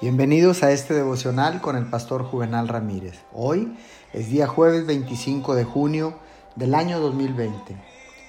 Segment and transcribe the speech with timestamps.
[0.00, 3.20] Bienvenidos a este devocional con el pastor Juvenal Ramírez.
[3.34, 3.76] Hoy
[4.14, 6.14] es día jueves 25 de junio
[6.56, 7.76] del año 2020.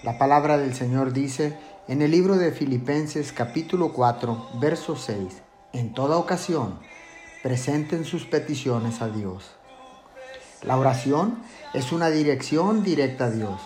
[0.03, 1.57] La palabra del Señor dice
[1.87, 6.77] en el libro de Filipenses capítulo 4, verso 6, en toda ocasión
[7.41, 9.51] presenten sus peticiones a Dios.
[10.63, 11.39] La oración
[11.73, 13.61] es una dirección directa a Dios.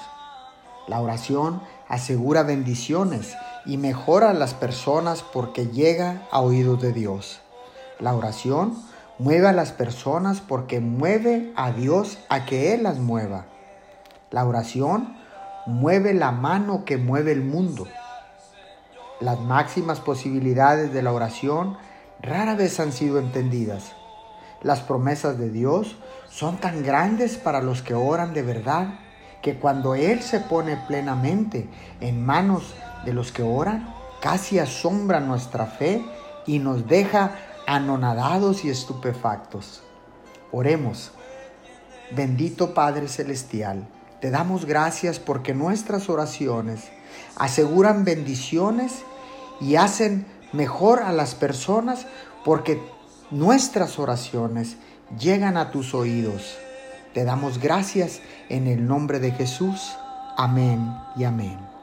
[0.88, 3.34] La oración asegura bendiciones
[3.66, 7.42] y mejora a las personas porque llega a oídos de Dios.
[8.00, 8.76] La oración
[9.20, 13.46] mueve a las personas porque mueve a Dios a que Él las mueva.
[14.32, 15.16] La oración
[15.66, 17.88] mueve la mano que mueve el mundo.
[19.22, 21.78] Las máximas posibilidades de la oración
[22.22, 23.94] rara vez han sido entendidas.
[24.62, 25.96] Las promesas de Dios
[26.30, 29.00] son tan grandes para los que oran de verdad
[29.42, 31.70] que cuando Él se pone plenamente
[32.02, 32.74] en manos
[33.06, 36.04] de los que oran, casi asombra nuestra fe
[36.48, 37.32] y nos deja
[37.68, 39.82] anonadados y estupefactos.
[40.52, 41.12] Oremos.
[42.12, 43.88] Bendito Padre Celestial,
[44.22, 46.92] te damos gracias porque nuestras oraciones
[47.36, 49.04] aseguran bendiciones
[49.60, 52.06] y hacen mejor a las personas
[52.44, 52.82] porque
[53.32, 54.78] nuestras oraciones
[55.20, 56.58] llegan a tus oídos.
[57.14, 59.96] Te damos gracias en el nombre de Jesús.
[60.38, 61.75] Amén y amén.